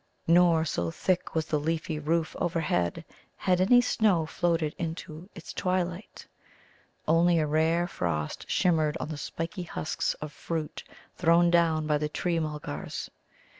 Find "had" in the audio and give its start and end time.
3.37-3.61